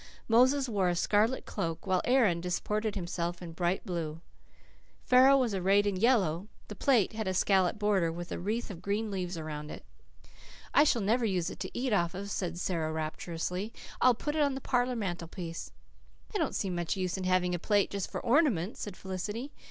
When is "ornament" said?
18.25-18.77